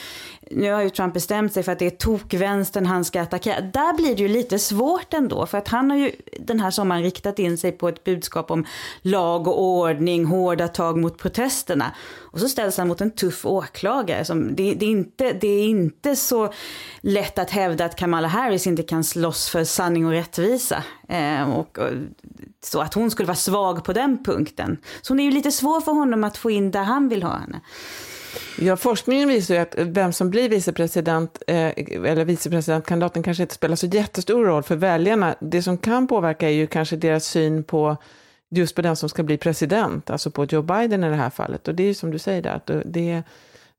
nu 0.51 0.71
har 0.71 0.81
ju 0.81 0.89
Trump 0.89 1.13
bestämt 1.13 1.53
sig 1.53 1.63
för 1.63 1.71
att 1.71 1.79
det 1.79 1.85
är 1.85 1.89
tokvänstern 1.89 2.85
han 2.85 3.05
ska 3.05 3.21
attackera. 3.21 3.61
Där 3.61 3.93
blir 3.93 4.15
det 4.15 4.21
ju 4.21 4.27
lite 4.27 4.59
svårt 4.59 5.13
ändå, 5.13 5.45
för 5.45 5.57
att 5.57 5.67
han 5.67 5.89
har 5.89 5.97
ju 5.97 6.11
den 6.39 6.59
här 6.59 6.71
sommaren 6.71 7.03
riktat 7.03 7.39
in 7.39 7.57
sig 7.57 7.71
på 7.71 7.89
ett 7.89 8.03
budskap 8.03 8.51
om 8.51 8.65
lag 9.01 9.47
och 9.47 9.63
ordning, 9.63 10.25
hårda 10.25 10.67
tag 10.67 10.97
mot 10.97 11.17
protesterna. 11.17 11.91
Och 12.31 12.39
så 12.39 12.49
ställs 12.49 12.77
han 12.77 12.87
mot 12.87 13.01
en 13.01 13.11
tuff 13.11 13.45
åklagare. 13.45 14.25
Som, 14.25 14.55
det, 14.55 14.73
det, 14.73 14.85
är 14.85 14.89
inte, 14.89 15.33
det 15.33 15.47
är 15.47 15.63
inte 15.63 16.15
så 16.15 16.53
lätt 17.01 17.39
att 17.39 17.49
hävda 17.49 17.85
att 17.85 17.95
Kamala 17.95 18.27
Harris 18.27 18.67
inte 18.67 18.83
kan 18.83 19.03
slåss 19.03 19.49
för 19.49 19.63
sanning 19.63 20.05
och 20.05 20.11
rättvisa. 20.11 20.83
Eh, 21.09 21.49
och, 21.49 21.77
och, 21.77 21.89
så 22.63 22.79
att 22.79 22.93
hon 22.93 23.11
skulle 23.11 23.27
vara 23.27 23.35
svag 23.35 23.83
på 23.83 23.93
den 23.93 24.23
punkten. 24.23 24.77
Så 25.01 25.13
hon 25.13 25.19
är 25.19 25.23
ju 25.23 25.31
lite 25.31 25.51
svår 25.51 25.81
för 25.81 25.91
honom 25.91 26.23
att 26.23 26.37
få 26.37 26.51
in 26.51 26.71
där 26.71 26.83
han 26.83 27.09
vill 27.09 27.23
ha 27.23 27.37
henne. 27.37 27.61
Ja, 28.59 28.77
forskningen 28.77 29.29
visar 29.29 29.55
ju 29.55 29.61
att 29.61 29.75
vem 29.77 30.13
som 30.13 30.29
blir 30.29 30.49
vicepresident, 30.49 31.41
eh, 31.47 31.73
eller 32.05 32.25
vicepresidentkandidaten 32.25 33.23
kanske 33.23 33.43
inte 33.43 33.55
spelar 33.55 33.75
så 33.75 33.85
jättestor 33.85 34.45
roll 34.45 34.63
för 34.63 34.75
väljarna. 34.75 35.35
Det 35.39 35.61
som 35.61 35.77
kan 35.77 36.07
påverka 36.07 36.47
är 36.47 36.53
ju 36.53 36.67
kanske 36.67 36.95
deras 36.95 37.25
syn 37.25 37.63
på 37.63 37.97
just 38.49 38.75
på 38.75 38.81
den 38.81 38.95
som 38.95 39.09
ska 39.09 39.23
bli 39.23 39.37
president, 39.37 40.09
alltså 40.09 40.31
på 40.31 40.45
Joe 40.45 40.61
Biden 40.61 41.03
i 41.03 41.09
det 41.09 41.15
här 41.15 41.29
fallet. 41.29 41.67
Och 41.67 41.75
det 41.75 41.83
är 41.83 41.87
ju 41.87 41.93
som 41.93 42.11
du 42.11 42.19
säger 42.19 42.41
där, 42.41 42.53
att 42.53 42.71
det, 42.85 43.23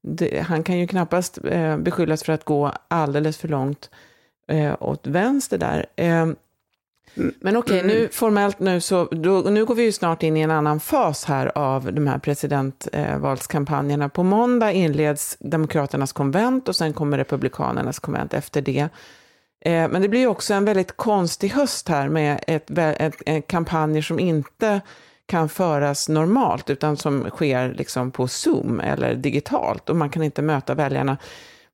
det, 0.02 0.40
han 0.40 0.62
kan 0.62 0.78
ju 0.78 0.87
knappast 0.87 1.38
eh, 1.45 1.76
beskyllas 1.76 2.23
för 2.23 2.33
att 2.33 2.45
gå 2.45 2.73
alldeles 2.88 3.37
för 3.37 3.49
långt 3.49 3.90
eh, 4.49 4.75
åt 4.80 5.07
vänster 5.07 5.59
där. 5.59 5.87
Eh, 5.97 6.26
men 7.14 7.57
okej, 7.57 7.76
okay, 7.79 7.88
nu 7.88 7.99
mm. 7.99 8.09
formellt 8.12 8.59
nu 8.59 8.81
så, 8.81 9.05
då, 9.05 9.40
nu 9.40 9.64
går 9.64 9.75
vi 9.75 9.83
ju 9.83 9.93
snart 9.93 10.23
in 10.23 10.37
i 10.37 10.40
en 10.40 10.50
annan 10.50 10.81
fas 10.81 11.25
här 11.25 11.59
av 11.59 11.93
de 11.93 12.07
här 12.07 12.19
presidentvalskampanjerna. 12.19 14.09
På 14.09 14.23
måndag 14.23 14.73
inleds 14.73 15.37
Demokraternas 15.40 16.12
konvent 16.12 16.69
och 16.69 16.76
sen 16.76 16.93
kommer 16.93 17.19
Republikanernas 17.19 17.99
konvent 17.99 18.35
efter 18.35 18.62
det. 18.62 18.88
Eh, 19.64 19.88
men 19.88 20.02
det 20.02 20.09
blir 20.09 20.21
ju 20.21 20.26
också 20.26 20.55
en 20.55 20.64
väldigt 20.64 20.97
konstig 20.97 21.49
höst 21.49 21.88
här 21.88 22.09
med 22.09 22.45
ett, 22.47 22.71
ett, 22.79 23.14
ett, 23.26 23.47
kampanjer 23.47 24.02
som 24.02 24.21
inte 24.21 24.81
kan 25.26 25.49
föras 25.49 26.09
normalt, 26.09 26.71
utan 26.71 26.97
som 26.97 27.31
sker 27.31 27.75
liksom 27.75 28.11
på 28.11 28.29
Zoom 28.29 28.81
eller 28.81 29.14
digitalt 29.14 29.90
och 29.90 29.97
man 29.97 30.11
kan 30.11 30.23
inte 30.23 30.43
möta 30.43 30.75
väljarna. 30.75 31.17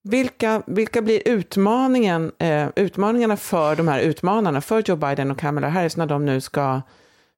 Vilka, 0.08 0.62
vilka 0.66 1.02
blir 1.02 1.22
utmaningen, 1.28 2.32
eh, 2.38 2.68
utmaningarna 2.76 3.36
för 3.36 3.76
de 3.76 3.88
här 3.88 4.00
utmanarna, 4.00 4.60
för 4.60 4.82
Joe 4.86 4.96
Biden 4.96 5.30
och 5.30 5.38
Kamala 5.38 5.68
Harris, 5.68 5.96
när 5.96 6.06
de 6.06 6.24
nu 6.24 6.40
ska 6.40 6.82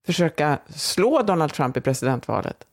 försöka 0.07 0.59
slå 0.69 1.23
Donald 1.23 1.53
Trump 1.53 1.77
i 1.77 1.81
presidentvalet? 1.81 2.68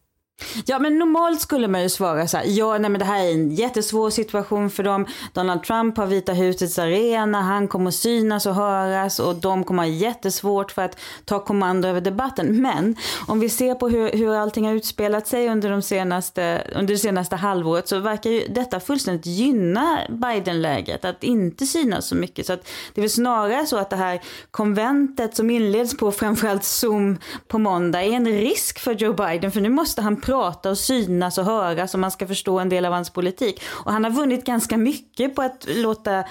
Ja 0.65 0.79
men 0.79 0.99
normalt 0.99 1.41
skulle 1.41 1.67
man 1.67 1.81
ju 1.81 1.89
svara 1.89 2.27
så 2.27 2.37
här, 2.37 2.45
ja 2.47 2.77
nej 2.77 2.89
men 2.89 2.99
det 2.99 3.05
här 3.05 3.25
är 3.25 3.31
en 3.31 3.55
jättesvår 3.55 4.09
situation 4.09 4.69
för 4.69 4.83
dem. 4.83 5.05
Donald 5.33 5.63
Trump 5.63 5.97
har 5.97 6.05
Vita 6.05 6.33
husets 6.33 6.79
arena, 6.79 7.41
han 7.41 7.67
kommer 7.67 7.87
att 7.87 7.95
synas 7.95 8.45
och 8.45 8.55
höras 8.55 9.19
och 9.19 9.35
de 9.35 9.63
kommer 9.63 9.83
ha 9.83 9.87
jättesvårt 9.87 10.71
för 10.71 10.81
att 10.81 10.97
ta 11.25 11.39
kommando 11.39 11.87
över 11.87 12.01
debatten. 12.01 12.61
Men 12.61 12.95
om 13.27 13.39
vi 13.39 13.49
ser 13.49 13.75
på 13.75 13.89
hur, 13.89 14.11
hur 14.11 14.35
allting 14.35 14.65
har 14.65 14.73
utspelat 14.73 15.27
sig 15.27 15.49
under, 15.49 15.69
de 15.69 15.81
senaste, 15.81 16.61
under 16.75 16.93
det 16.93 16.99
senaste 16.99 17.35
halvåret 17.35 17.87
så 17.87 17.99
verkar 17.99 18.29
ju 18.29 18.47
detta 18.47 18.79
fullständigt 18.79 19.25
gynna 19.25 19.99
Biden-läget, 20.09 21.05
att 21.05 21.23
inte 21.23 21.65
synas 21.65 22.07
så 22.07 22.15
mycket. 22.15 22.45
Så 22.45 22.53
att 22.53 22.67
det 22.93 23.01
är 23.01 23.03
väl 23.03 23.09
snarare 23.09 23.65
så 23.65 23.77
att 23.77 23.89
det 23.89 23.95
här 23.95 24.21
konventet 24.51 25.35
som 25.35 25.49
inleds 25.49 25.97
på 25.97 26.11
framförallt 26.11 26.63
Zoom 26.63 27.17
på 27.47 27.57
måndag 27.57 28.03
är 28.03 28.11
en 28.11 28.27
risk 28.27 28.79
för 28.79 28.93
Joe 28.93 29.13
Biden, 29.13 29.51
för 29.51 29.61
nu 29.61 29.69
måste 29.69 30.01
han 30.01 30.21
prata 30.25 30.69
och 30.69 30.77
synas 30.77 31.37
och 31.37 31.45
höras 31.45 31.93
och 31.93 31.99
man 31.99 32.11
ska 32.11 32.27
förstå 32.27 32.59
en 32.59 32.69
del 32.69 32.85
av 32.85 32.93
hans 32.93 33.09
politik. 33.09 33.61
Och 33.67 33.91
han 33.91 34.03
har 34.03 34.11
vunnit 34.11 34.45
ganska 34.45 34.77
mycket 34.77 35.35
på 35.35 35.41
att 35.41 35.67
låta 35.75 36.23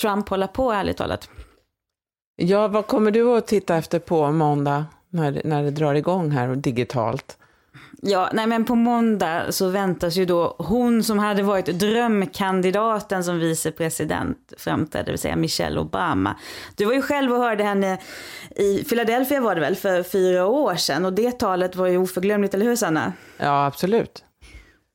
Trump 0.00 0.28
hålla 0.28 0.48
på, 0.48 0.72
ärligt 0.72 0.96
talat. 0.96 1.28
Ja, 2.36 2.68
vad 2.68 2.86
kommer 2.86 3.10
du 3.10 3.36
att 3.36 3.46
titta 3.46 3.76
efter 3.76 3.98
på 3.98 4.32
måndag 4.32 4.86
när, 5.10 5.42
när 5.44 5.62
det 5.62 5.70
drar 5.70 5.94
igång 5.94 6.30
här 6.30 6.56
digitalt? 6.56 7.38
Ja, 8.06 8.30
nej 8.32 8.46
men 8.46 8.64
på 8.64 8.74
måndag 8.74 9.52
så 9.52 9.68
väntas 9.68 10.16
ju 10.16 10.24
då 10.24 10.56
hon 10.58 11.04
som 11.04 11.18
hade 11.18 11.42
varit 11.42 11.66
drömkandidaten 11.66 13.24
som 13.24 13.38
vicepresident 13.38 14.52
framträda, 14.58 15.04
det 15.04 15.10
vill 15.10 15.18
säga 15.18 15.36
Michelle 15.36 15.80
Obama. 15.80 16.36
Du 16.76 16.84
var 16.84 16.92
ju 16.92 17.02
själv 17.02 17.32
och 17.32 17.38
hörde 17.38 17.64
henne 17.64 17.98
i 18.56 18.84
Philadelphia 18.84 19.40
var 19.40 19.54
det 19.54 19.60
väl 19.60 19.76
för 19.76 20.02
fyra 20.02 20.46
år 20.46 20.74
sedan 20.74 21.04
och 21.04 21.12
det 21.12 21.38
talet 21.38 21.76
var 21.76 21.86
ju 21.86 21.98
oförglömligt, 21.98 22.54
eller 22.54 22.66
hur 22.66 22.76
Sanna? 22.76 23.12
Ja, 23.38 23.66
absolut. 23.66 24.24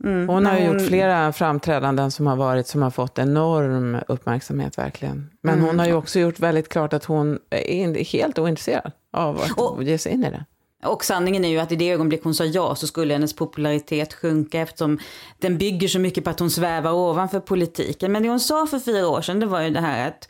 Mm, 0.04 0.30
hon 0.30 0.46
har 0.46 0.58
ju 0.58 0.68
hon... 0.68 0.74
gjort 0.74 0.88
flera 0.88 1.34
framträdanden 1.34 2.12
som 2.12 2.28
har 2.28 2.36
varit, 2.36 2.68
som 2.68 2.82
har 2.82 2.92
fått 2.92 3.20
enorm 3.20 3.98
uppmärksamhet 4.08 4.78
verkligen. 4.78 5.30
Men 5.42 5.54
mm. 5.54 5.66
hon 5.66 5.80
har 5.80 5.86
ju 5.86 5.94
också 5.94 6.20
gjort 6.20 6.40
väldigt 6.40 6.70
klart 6.70 6.94
att 6.94 7.06
hon 7.06 7.40
är 7.50 8.04
helt 8.04 8.40
ointresserad 8.40 8.92
av 9.14 9.38
att 9.38 9.52
och, 9.52 9.84
ge 9.84 9.98
sig 9.98 10.12
in 10.12 10.24
i 10.24 10.30
det. 10.30 10.46
Och 10.84 11.06
sanningen 11.06 11.46
är 11.46 11.50
ju 11.50 11.60
att 11.60 11.72
i 11.72 11.76
det 11.76 11.92
ögonblick 11.92 12.24
hon 12.24 12.36
sa 12.36 12.46
ja 12.46 12.76
så 12.76 12.88
skulle 12.88 13.14
hennes 13.14 13.36
popularitet 13.36 14.14
sjunka 14.14 14.62
eftersom 14.62 15.00
den 15.40 15.58
bygger 15.58 15.88
så 15.88 16.00
mycket 16.00 16.24
på 16.24 16.30
att 16.30 16.40
hon 16.40 16.52
svävar 16.52 16.92
ovanför 16.92 17.40
politiken. 17.40 18.12
Men 18.12 18.24
det 18.24 18.30
hon 18.30 18.40
sa 18.40 18.68
för 18.68 18.80
fyra 18.80 19.08
år 19.08 19.22
sedan 19.22 19.40
det 19.40 19.46
var 19.46 19.62
ju 19.62 19.70
det 19.70 19.82
här 19.82 20.08
att 20.08 20.30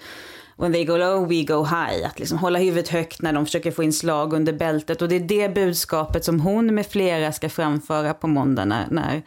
when 0.57 0.73
they 0.73 0.85
go 0.85 0.97
low 0.97 1.27
we 1.27 1.43
go 1.43 1.63
high. 1.63 2.07
Att 2.07 2.19
liksom 2.19 2.37
hålla 2.37 2.59
huvudet 2.59 2.89
högt 2.89 3.21
när 3.21 3.33
de 3.33 3.45
försöker 3.45 3.71
få 3.71 3.83
in 3.83 3.93
slag 3.93 4.33
under 4.33 4.53
bältet. 4.53 5.01
Och 5.01 5.09
det 5.09 5.15
är 5.15 5.19
det 5.19 5.53
budskapet 5.53 6.25
som 6.25 6.39
hon 6.39 6.75
med 6.75 6.85
flera 6.85 7.31
ska 7.31 7.49
framföra 7.49 8.13
på 8.13 8.27
måndag 8.27 8.65
när, 8.65 8.87
när 8.91 9.23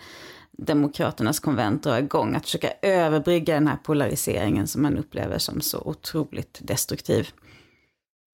Demokraternas 0.50 1.40
konvent 1.40 1.82
drar 1.82 1.98
igång. 1.98 2.34
Att 2.34 2.44
försöka 2.44 2.72
överbrygga 2.82 3.54
den 3.54 3.66
här 3.66 3.76
polariseringen 3.76 4.66
som 4.66 4.82
man 4.82 4.98
upplever 4.98 5.38
som 5.38 5.60
så 5.60 5.78
otroligt 5.84 6.58
destruktiv. 6.62 7.28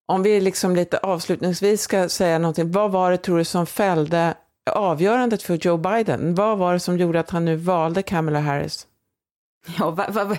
Om 0.08 0.22
vi 0.22 0.40
liksom 0.40 0.76
lite 0.76 0.98
avslutningsvis 0.98 1.82
ska 1.82 2.08
säga 2.08 2.38
någonting, 2.38 2.72
vad 2.72 2.92
var 2.92 3.10
det 3.10 3.16
tror 3.16 3.38
du 3.38 3.44
som 3.44 3.66
fällde 3.66 4.34
avgörandet 4.70 5.42
för 5.42 5.54
Joe 5.54 5.76
Biden? 5.76 6.34
Vad 6.34 6.58
var 6.58 6.72
det 6.72 6.80
som 6.80 6.98
gjorde 6.98 7.20
att 7.20 7.30
han 7.30 7.44
nu 7.44 7.56
valde 7.56 8.02
Kamala 8.02 8.40
Harris? 8.40 8.86
Ja, 9.78 9.90
va, 9.90 10.06
va, 10.10 10.36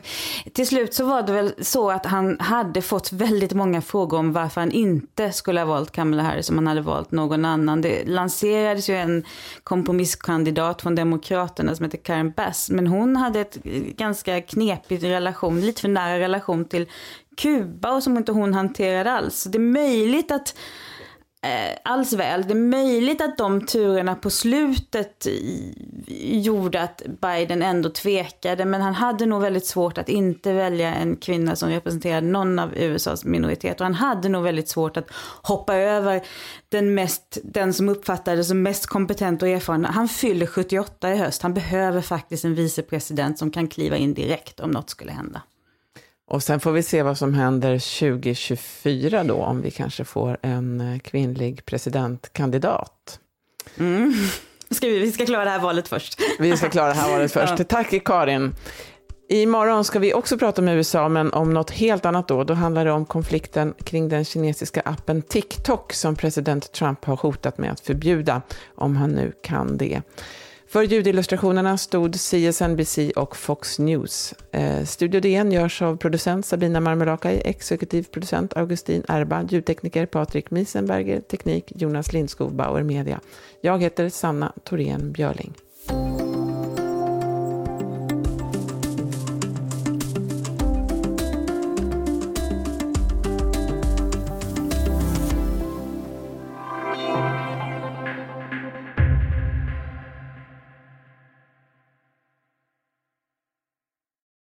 till 0.54 0.68
slut 0.68 0.94
så 0.94 1.06
var 1.06 1.22
det 1.24 1.34
väl 1.34 1.54
så 1.62 1.92
att 1.92 2.06
han 2.06 2.40
hade 2.40 2.82
fått 2.82 3.12
väldigt 3.12 3.54
många 3.54 3.82
frågor 3.82 4.18
om 4.20 4.34
varför 4.34 4.62
han 4.62 4.72
inte 4.72 5.32
skulle 5.32 5.60
ha 5.60 5.66
valt 5.66 5.92
Kamala 5.92 6.24
Harris 6.24 6.50
om 6.50 6.56
han 6.56 6.68
hade 6.68 6.82
valt 6.82 7.12
någon 7.12 7.46
annan. 7.46 7.82
Det 7.82 8.06
lanserades 8.06 8.90
ju 8.90 8.96
en 8.96 9.26
kompromisskandidat 9.64 10.82
från 10.82 10.96
Demokraterna 10.96 11.76
som 11.76 11.86
heter 11.86 11.98
Karen 11.98 12.32
Bass, 12.32 12.70
men 12.70 12.88
hon 12.88 13.16
hade 13.16 13.40
ett 13.40 13.64
ganska 13.98 14.42
knepigt 14.42 15.04
relation, 15.04 15.62
lite 15.62 15.82
för 15.82 15.90
nära 15.90 16.20
relation 16.20 16.66
till 16.66 16.88
Kuba 17.38 17.92
och 17.96 18.04
som 18.04 18.18
inte 18.18 18.32
hon 18.32 18.54
hanterade 18.54 19.12
alls. 19.12 19.44
Det 19.44 19.58
är 19.58 19.60
möjligt 19.60 20.32
att 20.32 20.56
eh, 21.42 21.78
alls 21.84 22.14
väl. 22.14 22.48
Det 22.48 22.54
är 22.54 22.56
möjligt 22.56 23.22
att 23.22 23.38
de 23.38 23.66
turerna 23.66 24.16
på 24.16 24.30
slutet 24.30 25.28
gjorde 26.08 26.82
att 26.82 27.02
Biden 27.22 27.62
ändå 27.62 27.90
tvekade, 27.90 28.66
men 28.66 28.82
han 28.82 28.94
hade 28.94 29.26
nog 29.26 29.42
väldigt 29.42 29.66
svårt 29.66 29.98
att 29.98 30.10
inte 30.10 30.54
välja 30.54 30.94
en 30.94 31.16
kvinna 31.16 31.56
som 31.56 31.70
representerade 31.70 32.28
någon 32.28 32.60
av 32.60 32.78
USAs 32.78 33.26
minoriteter. 33.26 33.84
Han 33.84 33.94
hade 33.94 34.30
nog 34.30 34.44
väldigt 34.44 34.70
svårt 34.70 34.98
att 34.98 35.12
hoppa 35.42 35.76
över 35.76 36.22
den, 36.70 36.96
mest, 36.96 37.38
den 37.44 37.74
som 37.74 37.90
uppfattades 37.90 38.48
som 38.48 38.64
mest 38.64 38.86
kompetent 38.88 39.42
och 39.42 39.50
erfaren. 39.50 39.86
Han 39.86 40.08
fyller 40.08 40.46
78 40.46 41.14
i 41.14 41.18
höst. 41.18 41.42
Han 41.42 41.54
behöver 41.54 42.02
faktiskt 42.02 42.46
en 42.46 42.56
vicepresident 42.56 43.40
som 43.40 43.52
kan 43.52 43.68
kliva 43.68 43.98
in 43.98 44.14
direkt 44.14 44.60
om 44.60 44.72
något 44.72 44.90
skulle 44.90 45.12
hända. 45.12 45.42
Och 46.30 46.44
sen 46.44 46.60
får 46.60 46.72
vi 46.72 46.84
se 46.84 47.04
vad 47.04 47.18
som 47.18 47.34
händer 47.34 48.00
2024 48.00 49.24
då, 49.24 49.36
om 49.36 49.62
vi 49.62 49.72
kanske 49.72 50.06
får 50.06 50.38
en 50.42 50.82
eh, 50.82 51.00
kvinnlig 51.00 51.66
presidentkandidat. 51.66 53.20
Mm. 53.78 54.14
Ska 54.70 54.88
vi, 54.88 55.00
vi 55.00 55.12
ska 55.12 55.26
klara 55.26 55.44
det 55.44 55.50
här 55.50 55.60
valet 55.60 55.88
först. 55.88 56.20
Vi 56.40 56.58
ska 56.58 56.70
klara 56.70 56.88
det 56.88 56.94
här 56.94 57.12
valet 57.12 57.32
först. 57.32 57.54
Ja. 57.58 57.66
Tack 57.66 58.04
Karin. 58.06 58.56
Imorgon 59.30 59.84
ska 59.84 60.00
vi 60.00 60.14
också 60.14 60.38
prata 60.38 60.62
om 60.62 60.68
USA, 60.68 61.10
men 61.10 61.34
om 61.34 61.54
något 61.54 61.72
helt 61.72 62.06
annat 62.06 62.28
då. 62.28 62.44
Då 62.44 62.54
handlar 62.54 62.86
det 62.86 62.92
om 62.92 63.06
konflikten 63.06 63.74
kring 63.84 64.10
den 64.10 64.26
kinesiska 64.26 64.82
appen 64.86 65.22
TikTok 65.22 65.94
som 65.94 66.16
president 66.16 66.72
Trump 66.72 67.06
har 67.06 67.16
hotat 67.16 67.58
med 67.58 67.72
att 67.72 67.80
förbjuda, 67.80 68.42
om 68.76 68.96
han 68.96 69.12
nu 69.12 69.34
kan 69.44 69.78
det. 69.78 70.02
För 70.70 70.84
ljudillustrationerna 70.84 71.78
stod 71.78 72.16
CSNBC 72.16 73.12
och 73.16 73.36
Fox 73.38 73.80
News. 73.80 74.34
Eh, 74.52 74.84
Studio 74.84 75.22
DN 75.22 75.52
görs 75.52 75.82
av 75.82 75.98
producent 75.98 76.46
Sabina 76.46 76.80
Marmelakai, 76.80 77.42
exekutiv 77.46 78.04
producent 78.04 78.58
Augustin 78.58 79.04
Erba, 79.08 79.44
ljudtekniker 79.50 80.06
Patrik 80.06 80.52
Miesenberger, 80.52 81.22
teknik 81.22 81.72
Jonas 81.76 82.14
Lindskog, 82.14 82.56
Bauer 82.56 82.84
Media. 82.84 83.20
Jag 83.62 83.82
heter 83.82 84.10
Sanna 84.10 84.54
Thorén 84.64 85.12
Björling. 85.12 85.54